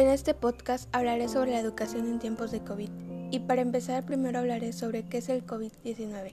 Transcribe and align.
En 0.00 0.08
este 0.08 0.32
podcast 0.32 0.88
hablaré 0.92 1.28
sobre 1.28 1.50
la 1.50 1.60
educación 1.60 2.06
en 2.06 2.18
tiempos 2.18 2.50
de 2.50 2.64
COVID 2.64 2.88
y 3.30 3.40
para 3.40 3.60
empezar 3.60 4.06
primero 4.06 4.38
hablaré 4.38 4.72
sobre 4.72 5.02
qué 5.02 5.18
es 5.18 5.28
el 5.28 5.44
COVID-19. 5.44 6.32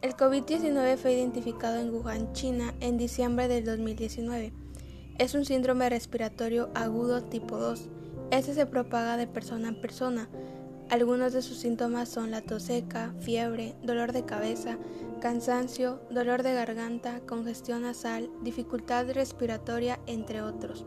El 0.00 0.16
COVID-19 0.16 0.96
fue 0.96 1.12
identificado 1.12 1.78
en 1.78 1.94
Wuhan, 1.94 2.32
China, 2.32 2.74
en 2.80 2.98
diciembre 2.98 3.46
del 3.46 3.64
2019. 3.66 4.52
Es 5.16 5.34
un 5.34 5.44
síndrome 5.44 5.88
respiratorio 5.90 6.70
agudo 6.74 7.22
tipo 7.22 7.56
2. 7.56 7.88
Este 8.32 8.52
se 8.52 8.66
propaga 8.66 9.16
de 9.16 9.28
persona 9.28 9.68
a 9.68 9.80
persona. 9.80 10.28
Algunos 10.90 11.32
de 11.32 11.42
sus 11.42 11.58
síntomas 11.58 12.08
son 12.08 12.32
la 12.32 12.40
tos 12.40 12.64
seca, 12.64 13.14
fiebre, 13.20 13.76
dolor 13.84 14.10
de 14.10 14.24
cabeza, 14.24 14.76
cansancio, 15.20 16.00
dolor 16.10 16.42
de 16.42 16.54
garganta, 16.54 17.20
congestión 17.28 17.82
nasal, 17.82 18.28
dificultad 18.42 19.08
respiratoria, 19.12 20.00
entre 20.08 20.42
otros. 20.42 20.84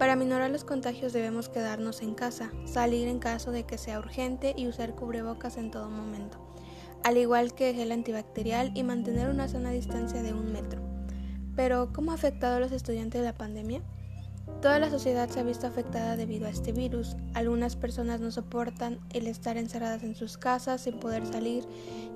Para 0.00 0.16
minorar 0.16 0.50
los 0.50 0.64
contagios 0.64 1.12
debemos 1.12 1.50
quedarnos 1.50 2.00
en 2.00 2.14
casa, 2.14 2.50
salir 2.64 3.06
en 3.06 3.18
caso 3.18 3.50
de 3.50 3.64
que 3.64 3.76
sea 3.76 3.98
urgente 3.98 4.54
y 4.56 4.66
usar 4.66 4.94
cubrebocas 4.94 5.58
en 5.58 5.70
todo 5.70 5.90
momento, 5.90 6.38
al 7.04 7.18
igual 7.18 7.52
que 7.52 7.74
gel 7.74 7.92
antibacterial 7.92 8.72
y 8.74 8.82
mantener 8.82 9.28
una 9.28 9.46
sana 9.46 9.72
distancia 9.72 10.22
de 10.22 10.32
un 10.32 10.52
metro. 10.52 10.80
Pero, 11.54 11.92
¿cómo 11.92 12.12
ha 12.12 12.14
afectado 12.14 12.56
a 12.56 12.60
los 12.60 12.72
estudiantes 12.72 13.22
la 13.22 13.34
pandemia? 13.34 13.82
Toda 14.60 14.78
la 14.78 14.90
sociedad 14.90 15.30
se 15.30 15.40
ha 15.40 15.42
visto 15.42 15.66
afectada 15.66 16.16
debido 16.16 16.46
a 16.46 16.50
este 16.50 16.72
virus. 16.72 17.16
Algunas 17.32 17.76
personas 17.76 18.20
no 18.20 18.30
soportan 18.30 19.00
el 19.08 19.26
estar 19.26 19.56
encerradas 19.56 20.02
en 20.02 20.14
sus 20.14 20.36
casas 20.36 20.82
sin 20.82 21.00
poder 21.00 21.26
salir 21.26 21.64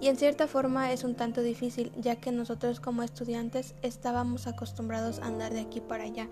y 0.00 0.08
en 0.08 0.16
cierta 0.18 0.46
forma 0.46 0.92
es 0.92 1.04
un 1.04 1.14
tanto 1.14 1.40
difícil 1.40 1.90
ya 1.96 2.16
que 2.16 2.32
nosotros 2.32 2.80
como 2.80 3.02
estudiantes 3.02 3.74
estábamos 3.80 4.46
acostumbrados 4.46 5.20
a 5.20 5.26
andar 5.26 5.54
de 5.54 5.60
aquí 5.60 5.80
para 5.80 6.04
allá 6.04 6.28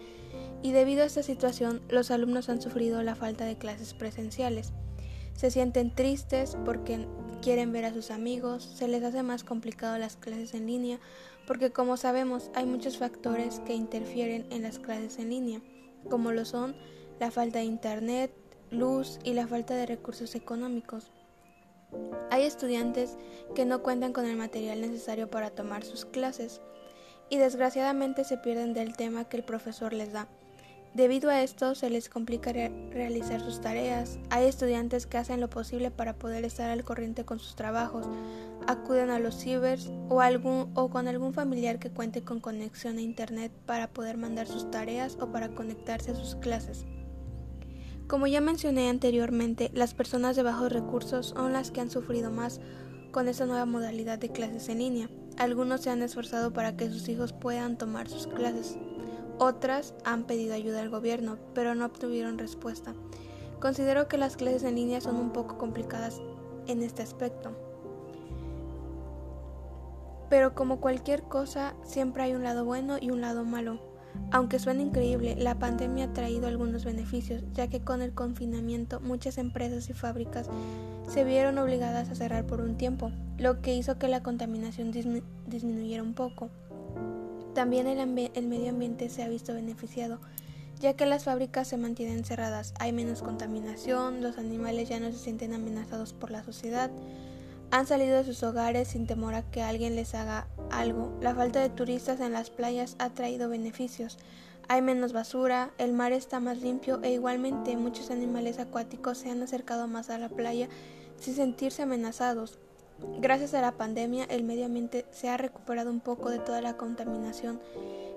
y 0.62 0.72
debido 0.72 1.02
a 1.02 1.06
esta 1.06 1.22
situación 1.22 1.80
los 1.88 2.10
alumnos 2.10 2.50
han 2.50 2.60
sufrido 2.60 3.02
la 3.02 3.14
falta 3.14 3.46
de 3.46 3.56
clases 3.56 3.94
presenciales. 3.94 4.74
Se 5.34 5.50
sienten 5.50 5.94
tristes 5.94 6.58
porque 6.66 7.06
quieren 7.40 7.72
ver 7.72 7.86
a 7.86 7.94
sus 7.94 8.10
amigos, 8.10 8.62
se 8.62 8.86
les 8.86 9.02
hace 9.02 9.22
más 9.22 9.44
complicado 9.44 9.96
las 9.96 10.16
clases 10.16 10.52
en 10.52 10.66
línea 10.66 11.00
porque 11.46 11.72
como 11.72 11.96
sabemos 11.96 12.50
hay 12.54 12.66
muchos 12.66 12.98
factores 12.98 13.60
que 13.60 13.74
interfieren 13.74 14.46
en 14.50 14.62
las 14.62 14.78
clases 14.78 15.18
en 15.18 15.30
línea 15.30 15.62
como 16.08 16.32
lo 16.32 16.44
son 16.44 16.74
la 17.20 17.30
falta 17.30 17.60
de 17.60 17.66
internet, 17.66 18.32
luz 18.70 19.18
y 19.22 19.34
la 19.34 19.46
falta 19.46 19.74
de 19.74 19.86
recursos 19.86 20.34
económicos. 20.34 21.10
Hay 22.30 22.42
estudiantes 22.42 23.16
que 23.54 23.64
no 23.64 23.82
cuentan 23.82 24.12
con 24.12 24.24
el 24.24 24.36
material 24.36 24.80
necesario 24.80 25.30
para 25.30 25.50
tomar 25.50 25.84
sus 25.84 26.04
clases 26.04 26.60
y 27.28 27.36
desgraciadamente 27.38 28.24
se 28.24 28.38
pierden 28.38 28.74
del 28.74 28.96
tema 28.96 29.28
que 29.28 29.36
el 29.36 29.44
profesor 29.44 29.92
les 29.92 30.12
da. 30.12 30.28
Debido 30.94 31.30
a 31.30 31.42
esto 31.42 31.74
se 31.74 31.88
les 31.88 32.10
complica 32.10 32.52
realizar 32.52 33.40
sus 33.40 33.62
tareas. 33.62 34.18
Hay 34.28 34.44
estudiantes 34.44 35.06
que 35.06 35.16
hacen 35.16 35.40
lo 35.40 35.48
posible 35.48 35.90
para 35.90 36.18
poder 36.18 36.44
estar 36.44 36.70
al 36.70 36.84
corriente 36.84 37.24
con 37.24 37.38
sus 37.38 37.56
trabajos, 37.56 38.06
acuden 38.66 39.08
a 39.08 39.18
los 39.18 39.38
cibers 39.38 39.90
o, 40.10 40.20
algún, 40.20 40.70
o 40.74 40.90
con 40.90 41.08
algún 41.08 41.32
familiar 41.32 41.78
que 41.78 41.90
cuente 41.90 42.22
con 42.22 42.40
conexión 42.40 42.98
a 42.98 43.00
internet 43.00 43.52
para 43.64 43.88
poder 43.88 44.18
mandar 44.18 44.46
sus 44.46 44.70
tareas 44.70 45.16
o 45.18 45.32
para 45.32 45.54
conectarse 45.54 46.10
a 46.10 46.14
sus 46.14 46.34
clases. 46.34 46.84
Como 48.06 48.26
ya 48.26 48.42
mencioné 48.42 48.90
anteriormente, 48.90 49.70
las 49.72 49.94
personas 49.94 50.36
de 50.36 50.42
bajos 50.42 50.70
recursos 50.70 51.28
son 51.28 51.54
las 51.54 51.70
que 51.70 51.80
han 51.80 51.90
sufrido 51.90 52.30
más 52.30 52.60
con 53.12 53.28
esta 53.28 53.46
nueva 53.46 53.64
modalidad 53.64 54.18
de 54.18 54.30
clases 54.30 54.68
en 54.68 54.78
línea. 54.80 55.10
Algunos 55.38 55.80
se 55.80 55.88
han 55.88 56.02
esforzado 56.02 56.52
para 56.52 56.76
que 56.76 56.90
sus 56.90 57.08
hijos 57.08 57.32
puedan 57.32 57.78
tomar 57.78 58.08
sus 58.08 58.26
clases. 58.26 58.76
Otras 59.38 59.94
han 60.04 60.24
pedido 60.24 60.54
ayuda 60.54 60.80
al 60.80 60.90
gobierno, 60.90 61.38
pero 61.54 61.74
no 61.74 61.86
obtuvieron 61.86 62.38
respuesta. 62.38 62.94
Considero 63.60 64.08
que 64.08 64.18
las 64.18 64.36
clases 64.36 64.64
en 64.64 64.74
línea 64.74 65.00
son 65.00 65.16
un 65.16 65.30
poco 65.30 65.58
complicadas 65.58 66.20
en 66.66 66.82
este 66.82 67.02
aspecto. 67.02 67.52
Pero 70.28 70.54
como 70.54 70.80
cualquier 70.80 71.22
cosa, 71.24 71.74
siempre 71.82 72.22
hay 72.22 72.34
un 72.34 72.42
lado 72.42 72.64
bueno 72.64 72.96
y 73.00 73.10
un 73.10 73.20
lado 73.20 73.44
malo. 73.44 73.80
Aunque 74.30 74.58
suene 74.58 74.82
increíble, 74.82 75.36
la 75.36 75.58
pandemia 75.58 76.06
ha 76.06 76.12
traído 76.12 76.46
algunos 76.46 76.84
beneficios, 76.84 77.42
ya 77.52 77.68
que 77.68 77.82
con 77.82 78.02
el 78.02 78.14
confinamiento 78.14 79.00
muchas 79.00 79.38
empresas 79.38 79.88
y 79.90 79.92
fábricas 79.92 80.48
se 81.08 81.24
vieron 81.24 81.58
obligadas 81.58 82.08
a 82.10 82.14
cerrar 82.14 82.46
por 82.46 82.60
un 82.60 82.76
tiempo, 82.76 83.10
lo 83.38 83.60
que 83.60 83.74
hizo 83.74 83.98
que 83.98 84.08
la 84.08 84.22
contaminación 84.22 84.90
disminuyera 85.46 86.02
un 86.02 86.14
poco. 86.14 86.50
También 87.54 87.86
el, 87.86 88.06
medio 88.06 88.70
ambiente 88.70 89.08
se 89.10 89.22
ha 89.22 89.28
visto 89.28 89.52
beneficiado, 89.52 90.20
ya 90.80 90.94
que 90.94 91.06
las 91.06 91.24
fábricas 91.24 91.68
se 91.68 91.76
mantienen 91.76 92.24
cerradas, 92.24 92.72
hay 92.78 92.92
menos 92.92 93.22
contaminación, 93.22 94.22
los 94.22 94.38
animales 94.38 94.88
ya 94.88 94.98
no 95.00 95.12
se 95.12 95.18
sienten 95.18 95.52
amenazados 95.52 96.12
por 96.14 96.30
la 96.30 96.42
sociedad, 96.42 96.90
han 97.70 97.86
salido 97.86 98.18
de 98.18 98.24
sus 98.24 98.42
hogares 98.42 98.88
sin 98.88 99.06
temor 99.06 99.34
a 99.34 99.50
que 99.50 99.62
alguien 99.62 99.96
les 99.96 100.14
haga 100.14 100.46
algo. 100.70 101.10
La 101.22 101.34
falta 101.34 101.60
de 101.60 101.70
turistas 101.70 102.20
en 102.20 102.32
las 102.32 102.50
playas 102.50 102.96
ha 102.98 103.08
traído 103.10 103.48
beneficios. 103.48 104.18
Hay 104.68 104.82
menos 104.82 105.14
basura, 105.14 105.70
el 105.78 105.94
mar 105.94 106.12
está 106.12 106.38
más 106.38 106.58
limpio 106.58 107.00
e 107.02 107.12
igualmente 107.12 107.74
muchos 107.76 108.10
animales 108.10 108.58
acuáticos 108.58 109.18
se 109.18 109.30
han 109.30 109.42
acercado 109.42 109.88
más 109.88 110.10
a 110.10 110.18
la 110.18 110.28
playa 110.28 110.68
sin 111.18 111.34
sentirse 111.34 111.82
amenazados. 111.82 112.58
Gracias 113.18 113.54
a 113.54 113.60
la 113.60 113.72
pandemia, 113.72 114.24
el 114.24 114.44
medio 114.44 114.66
ambiente 114.66 115.04
se 115.10 115.28
ha 115.28 115.36
recuperado 115.36 115.90
un 115.90 116.00
poco 116.00 116.30
de 116.30 116.38
toda 116.38 116.60
la 116.60 116.76
contaminación 116.76 117.60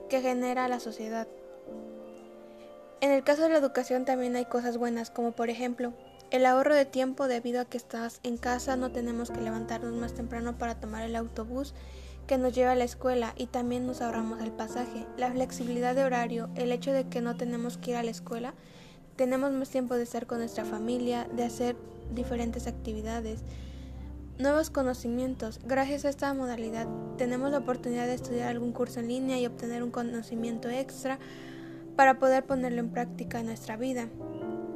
que 0.10 0.22
genera 0.22 0.68
la 0.68 0.80
sociedad. 0.80 1.28
En 3.02 3.12
el 3.12 3.24
caso 3.24 3.44
de 3.44 3.50
la 3.50 3.58
educación 3.58 4.06
también 4.06 4.36
hay 4.36 4.46
cosas 4.46 4.78
buenas, 4.78 5.12
como 5.12 5.32
por 5.32 5.50
ejemplo, 5.50 5.94
el 6.32 6.46
ahorro 6.46 6.74
de 6.74 6.86
tiempo 6.86 7.28
debido 7.28 7.62
a 7.62 7.66
que 7.66 7.78
estás 7.78 8.20
en 8.24 8.38
casa, 8.38 8.76
no 8.76 8.92
tenemos 8.92 9.30
que 9.30 9.42
levantarnos 9.42 9.94
más 9.94 10.14
temprano 10.14 10.58
para 10.58 10.76
tomar 10.76 11.04
el 11.04 11.16
autobús 11.16 11.74
que 12.26 12.38
nos 12.38 12.54
lleva 12.54 12.72
a 12.72 12.76
la 12.76 12.84
escuela 12.84 13.34
y 13.38 13.46
también 13.46 13.86
nos 13.86 14.02
ahorramos 14.02 14.42
el 14.42 14.52
pasaje. 14.52 15.06
La 15.18 15.32
flexibilidad 15.32 15.94
de 15.94 16.04
horario, 16.04 16.50
el 16.56 16.72
hecho 16.72 16.92
de 16.92 17.08
que 17.08 17.22
no 17.22 17.36
tenemos 17.36 17.78
que 17.78 17.92
ir 17.92 17.98
a 17.98 18.04
la 18.04 18.12
escuela, 18.12 18.54
tenemos 19.16 19.52
más 19.52 19.70
tiempo 19.70 19.96
de 19.96 20.04
estar 20.04 20.26
con 20.26 20.40
nuestra 20.40 20.66
familia, 20.66 21.28
de 21.32 21.44
hacer 21.44 21.76
diferentes 22.14 22.68
actividades, 22.68 23.42
Nuevos 24.38 24.70
conocimientos. 24.70 25.62
Gracias 25.66 26.04
a 26.04 26.10
esta 26.10 26.34
modalidad 26.34 26.88
tenemos 27.18 27.52
la 27.52 27.60
oportunidad 27.60 28.06
de 28.08 28.16
estudiar 28.16 28.50
algún 28.50 28.74
curso 28.74 29.00
en 29.00 29.08
línea 29.08 29.40
y 29.40 29.46
obtener 29.46 29.84
un 29.84 29.92
conocimiento 29.92 30.70
extra 30.70 31.20
para 31.96 32.20
poder 32.20 32.46
ponerlo 32.46 32.82
en 32.82 32.90
práctica 32.90 33.40
en 33.40 33.46
nuestra 33.46 33.78
vida. 33.78 34.10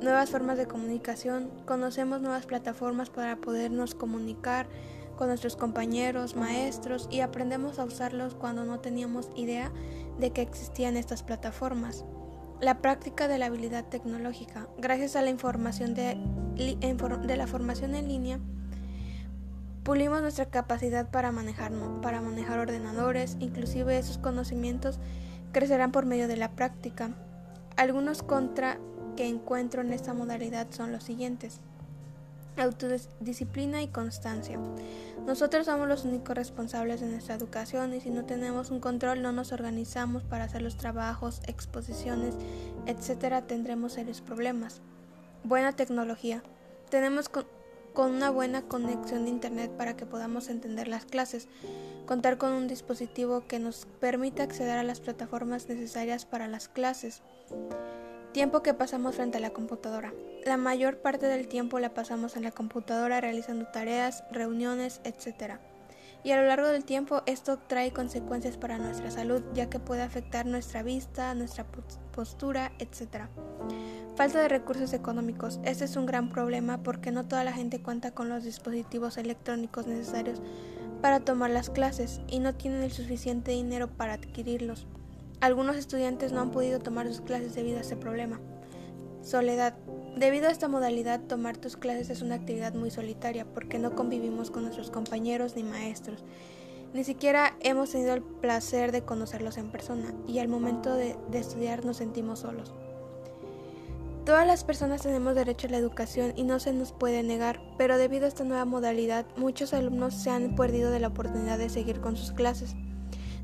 Nuevas 0.02 0.30
formas 0.30 0.58
de 0.58 0.68
comunicación. 0.68 1.52
Conocemos 1.66 2.22
nuevas 2.22 2.46
plataformas 2.46 3.10
para 3.10 3.36
podernos 3.36 3.96
comunicar 3.96 4.68
con 5.18 5.28
nuestros 5.28 5.58
compañeros, 5.58 6.38
maestros 6.38 7.10
y 7.12 7.20
aprendemos 7.20 7.78
a 7.78 7.84
usarlos 7.84 8.36
cuando 8.36 8.64
no 8.64 8.80
teníamos 8.80 9.30
idea 9.36 9.74
de 10.18 10.32
que 10.32 10.42
existían 10.42 10.96
estas 10.96 11.24
plataformas. 11.24 12.06
La 12.62 12.82
práctica 12.82 13.28
de 13.28 13.38
la 13.38 13.48
habilidad 13.48 13.86
tecnológica. 13.90 14.70
Gracias 14.78 15.18
a 15.18 15.22
la 15.22 15.30
información 15.30 15.94
de, 15.94 16.18
la 17.36 17.48
formación 17.48 17.96
en 17.96 18.08
línea, 18.08 18.40
Pulimos 19.90 20.22
nuestra 20.22 20.46
capacidad 20.46 21.10
para 21.10 21.32
manejar, 21.32 21.72
para 22.04 22.22
manejar 22.22 22.60
ordenadores, 22.60 23.38
inclusive 23.40 23.98
esos 23.98 24.20
conocimientos 24.20 25.00
crecerán 25.52 25.92
por 25.92 26.06
medio 26.06 26.28
de 26.28 26.38
la 26.38 26.52
práctica. 26.52 27.10
Algunos 27.76 28.22
contra 28.22 28.78
que 29.18 29.28
encuentro 29.28 29.82
en 29.82 29.92
esta 29.92 30.14
modalidad 30.14 30.68
son 30.70 30.92
los 30.92 31.04
siguientes. 31.04 31.60
Autodisciplina 32.56 33.82
y 33.82 33.88
constancia. 33.88 34.60
Nosotros 35.26 35.66
somos 35.66 35.88
los 35.88 36.06
únicos 36.06 36.36
responsables 36.36 37.02
de 37.02 37.08
nuestra 37.08 37.34
educación 37.34 37.96
y 37.96 38.00
si 38.00 38.12
no 38.12 38.26
tenemos 38.26 38.70
un 38.70 38.82
control 38.82 39.24
no 39.24 39.32
nos 39.32 39.52
organizamos 39.54 40.22
para 40.22 40.44
hacer 40.44 40.62
los 40.62 40.78
trabajos, 40.78 41.42
exposiciones, 41.48 42.36
etc., 42.86 43.44
tendremos 43.48 43.94
serios 43.94 44.22
problemas. 44.22 44.82
Buena 45.44 45.72
tecnología. 45.72 46.44
Tenemos 46.92 47.28
con 48.00 48.14
una 48.14 48.30
buena 48.30 48.62
conexión 48.62 49.26
de 49.26 49.30
Internet 49.30 49.72
para 49.72 49.98
que 49.98 50.06
podamos 50.06 50.48
entender 50.48 50.88
las 50.88 51.04
clases, 51.04 51.50
contar 52.06 52.38
con 52.38 52.54
un 52.54 52.70
dispositivo 52.70 53.46
que 53.46 53.60
nos 53.60 53.88
permita 54.00 54.44
acceder 54.44 54.78
a 54.78 54.84
las 54.84 55.02
plataformas 55.02 55.68
necesarias 55.68 56.24
para 56.24 56.48
las 56.48 56.70
clases. 56.70 57.22
Tiempo 58.32 58.64
que 58.64 58.74
pasamos 58.74 59.16
frente 59.16 59.40
a 59.40 59.42
la 59.42 59.50
computadora. 59.50 60.14
La 60.46 60.56
mayor 60.56 61.02
parte 61.02 61.26
del 61.26 61.50
tiempo 61.50 61.78
la 61.80 61.94
pasamos 61.94 62.38
en 62.38 62.44
la 62.44 62.52
computadora 62.52 63.20
realizando 63.20 63.68
tareas, 63.68 64.24
reuniones, 64.32 65.02
etc. 65.04 65.56
Y 66.24 66.32
a 66.32 66.38
lo 66.38 66.48
largo 66.48 66.70
del 66.70 66.86
tiempo 66.86 67.22
esto 67.26 67.60
trae 67.60 67.92
consecuencias 67.92 68.56
para 68.56 68.78
nuestra 68.78 69.12
salud, 69.12 69.44
ya 69.54 69.70
que 69.70 69.80
puede 69.80 70.04
afectar 70.04 70.46
nuestra 70.46 70.84
vista, 70.84 71.36
nuestra 71.36 71.66
postura, 72.14 72.72
etc. 72.80 73.28
Falta 74.20 74.42
de 74.42 74.50
recursos 74.50 74.92
económicos. 74.92 75.62
Este 75.64 75.86
es 75.86 75.96
un 75.96 76.06
gran 76.06 76.28
problema 76.28 76.84
porque 76.84 77.10
no 77.10 77.26
toda 77.26 77.46
la 77.46 77.54
gente 77.54 77.82
cuenta 77.82 78.12
con 78.12 78.28
los 78.28 78.44
dispositivos 78.44 79.18
electrónicos 79.18 79.88
necesarios 79.88 80.42
para 81.02 81.22
tomar 81.22 81.52
las 81.52 81.70
clases 81.70 82.20
y 82.28 82.40
no 82.40 82.54
tienen 82.54 82.84
el 82.84 82.92
suficiente 82.92 83.52
dinero 83.52 83.88
para 83.88 84.16
adquirirlos. 84.16 84.88
Algunos 85.40 85.78
estudiantes 85.78 86.34
no 86.34 86.42
han 86.42 86.52
podido 86.52 86.80
tomar 86.80 87.08
sus 87.08 87.22
clases 87.22 87.56
debido 87.56 87.78
a 87.78 87.82
este 87.82 87.96
problema. 87.96 88.42
Soledad. 89.22 89.78
Debido 90.18 90.50
a 90.50 90.52
esta 90.52 90.68
modalidad, 90.68 91.22
tomar 91.22 91.56
tus 91.56 91.78
clases 91.78 92.10
es 92.10 92.22
una 92.22 92.36
actividad 92.36 92.74
muy 92.74 92.92
solitaria 92.92 93.46
porque 93.46 93.80
no 93.80 93.96
convivimos 93.96 94.52
con 94.52 94.64
nuestros 94.64 94.92
compañeros 94.92 95.56
ni 95.56 95.64
maestros. 95.64 96.26
Ni 96.94 97.06
siquiera 97.06 97.56
hemos 97.62 97.92
tenido 97.92 98.16
el 98.16 98.22
placer 98.22 98.92
de 98.92 99.02
conocerlos 99.02 99.56
en 99.58 99.72
persona 99.72 100.14
y 100.28 100.40
al 100.40 100.50
momento 100.50 100.94
de, 100.94 101.16
de 101.32 101.40
estudiar 101.40 101.86
nos 101.86 101.96
sentimos 101.96 102.40
solos. 102.40 102.74
Todas 104.30 104.46
las 104.46 104.64
personas 104.64 105.02
tenemos 105.02 105.34
derecho 105.34 105.66
a 105.66 105.72
la 105.72 105.78
educación 105.78 106.34
y 106.36 106.44
no 106.44 106.60
se 106.60 106.72
nos 106.72 106.92
puede 106.92 107.24
negar, 107.24 107.60
pero 107.80 107.98
debido 107.98 108.26
a 108.26 108.28
esta 108.28 108.44
nueva 108.44 108.64
modalidad, 108.64 109.26
muchos 109.38 109.74
alumnos 109.74 110.14
se 110.14 110.30
han 110.30 110.56
perdido 110.56 110.92
de 110.92 111.00
la 111.00 111.08
oportunidad 111.08 111.58
de 111.58 111.68
seguir 111.68 112.00
con 112.00 112.16
sus 112.16 112.32
clases. 112.32 112.76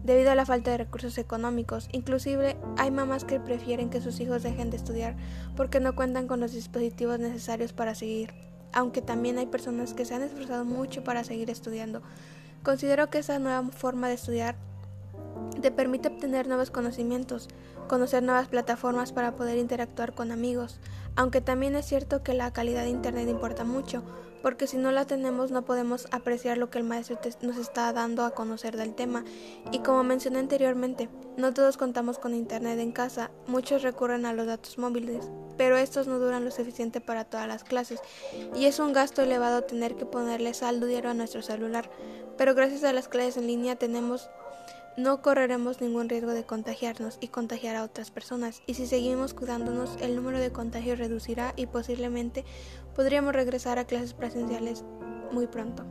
Debido 0.03 0.29
a 0.29 0.35
la 0.35 0.45
falta 0.45 0.69
de 0.69 0.77
recursos 0.77 1.17
económicos, 1.17 1.89
inclusive 1.91 2.55
hay 2.77 2.91
mamás 2.91 3.25
que 3.25 3.39
prefieren 3.39 3.89
que 3.89 3.99
sus 3.99 4.19
hijos 4.19 4.43
dejen 4.43 4.69
de 4.69 4.77
estudiar 4.77 5.15
porque 5.55 5.79
no 5.79 5.95
cuentan 5.95 6.27
con 6.27 6.39
los 6.39 6.53
dispositivos 6.53 7.17
necesarios 7.17 7.73
para 7.73 7.95
seguir, 7.95 8.35
aunque 8.71 9.01
también 9.01 9.39
hay 9.39 9.47
personas 9.47 9.95
que 9.95 10.05
se 10.05 10.13
han 10.13 10.21
esforzado 10.21 10.65
mucho 10.65 11.03
para 11.03 11.23
seguir 11.23 11.49
estudiando. 11.49 12.03
Considero 12.61 13.09
que 13.09 13.17
esa 13.17 13.39
nueva 13.39 13.71
forma 13.71 14.07
de 14.07 14.13
estudiar 14.13 14.55
te 15.65 15.71
permite 15.71 16.09
obtener 16.09 16.47
nuevos 16.47 16.69
conocimientos, 16.69 17.47
conocer 17.88 18.21
nuevas 18.21 18.47
plataformas 18.47 19.12
para 19.12 19.35
poder 19.35 19.57
interactuar 19.57 20.13
con 20.13 20.31
amigos, 20.31 20.79
aunque 21.15 21.41
también 21.41 21.75
es 21.75 21.88
cierto 21.88 22.21
que 22.21 22.35
la 22.35 22.53
calidad 22.53 22.83
de 22.83 22.89
Internet 22.89 23.27
importa 23.27 23.63
mucho, 23.63 24.03
porque 24.44 24.67
si 24.67 24.77
no 24.77 24.91
la 24.91 25.06
tenemos 25.06 25.50
no 25.50 25.65
podemos 25.65 26.07
apreciar 26.12 26.59
lo 26.59 26.69
que 26.69 26.77
el 26.77 26.83
maestro 26.83 27.17
nos 27.41 27.57
está 27.57 27.91
dando 27.94 28.23
a 28.23 28.35
conocer 28.35 28.77
del 28.77 28.94
tema. 28.94 29.23
Y 29.71 29.79
como 29.79 30.03
mencioné 30.03 30.38
anteriormente, 30.38 31.09
no 31.35 31.51
todos 31.51 31.77
contamos 31.77 32.19
con 32.19 32.35
Internet 32.35 32.77
en 32.79 32.91
casa, 32.91 33.31
muchos 33.47 33.81
recurren 33.81 34.27
a 34.27 34.33
los 34.33 34.45
datos 34.45 34.77
móviles, 34.77 35.31
pero 35.57 35.77
estos 35.77 36.06
no 36.06 36.19
duran 36.19 36.45
lo 36.45 36.51
suficiente 36.51 37.01
para 37.01 37.25
todas 37.25 37.47
las 37.47 37.63
clases, 37.63 38.01
y 38.56 38.65
es 38.65 38.77
un 38.77 38.94
gasto 38.94 39.23
elevado 39.23 39.63
tener 39.63 39.95
que 39.95 40.06
ponerle 40.06 40.53
saldo 40.53 40.85
diario 40.85 41.09
a 41.09 41.15
nuestro 41.15 41.41
celular, 41.41 41.89
pero 42.38 42.53
gracias 42.53 42.83
a 42.83 42.94
las 42.94 43.07
clases 43.07 43.38
en 43.38 43.47
línea 43.47 43.77
tenemos 43.77 44.29
no 44.97 45.21
correremos 45.21 45.81
ningún 45.81 46.09
riesgo 46.09 46.31
de 46.31 46.45
contagiarnos 46.45 47.18
y 47.19 47.27
contagiar 47.27 47.75
a 47.75 47.83
otras 47.83 48.12
personas, 48.12 48.62
y 48.65 48.75
si 48.75 48.88
seguimos 48.88 49.33
cuidándonos, 49.33 49.97
el 50.01 50.15
número 50.15 50.39
de 50.39 50.51
contagios 50.51 51.00
reducirá 51.00 51.53
y 51.56 51.65
posiblemente 51.65 52.45
podríamos 52.95 53.33
regresar 53.33 53.80
a 53.80 53.86
clases 53.86 54.13
presenciales 54.13 54.83
muy 55.31 55.47
pronto. 55.47 55.86